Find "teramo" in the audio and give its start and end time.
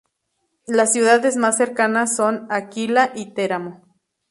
3.35-3.83